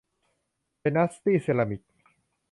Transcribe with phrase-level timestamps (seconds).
[0.79, 1.81] ไดนาสตี้เซรามิค